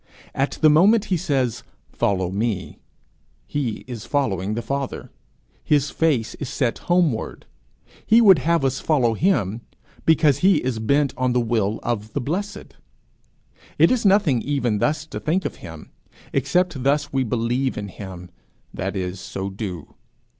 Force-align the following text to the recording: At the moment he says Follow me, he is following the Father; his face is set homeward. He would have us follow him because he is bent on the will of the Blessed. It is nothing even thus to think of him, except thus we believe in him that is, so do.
At 0.33 0.53
the 0.63 0.69
moment 0.71 1.05
he 1.13 1.15
says 1.17 1.61
Follow 1.91 2.31
me, 2.31 2.79
he 3.45 3.83
is 3.85 4.03
following 4.03 4.55
the 4.55 4.63
Father; 4.63 5.11
his 5.63 5.91
face 5.91 6.33
is 6.39 6.49
set 6.49 6.79
homeward. 6.89 7.45
He 8.03 8.19
would 8.19 8.39
have 8.39 8.65
us 8.65 8.79
follow 8.79 9.13
him 9.13 9.61
because 10.03 10.39
he 10.39 10.55
is 10.63 10.79
bent 10.79 11.13
on 11.17 11.33
the 11.33 11.39
will 11.39 11.79
of 11.83 12.13
the 12.13 12.19
Blessed. 12.19 12.77
It 13.77 13.91
is 13.91 14.03
nothing 14.03 14.41
even 14.41 14.79
thus 14.79 15.05
to 15.05 15.19
think 15.19 15.45
of 15.45 15.57
him, 15.57 15.91
except 16.33 16.81
thus 16.81 17.13
we 17.13 17.23
believe 17.23 17.77
in 17.77 17.87
him 17.89 18.31
that 18.73 18.95
is, 18.95 19.19
so 19.19 19.51
do. 19.51 19.93